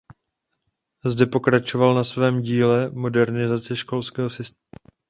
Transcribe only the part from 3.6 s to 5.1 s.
školského systému.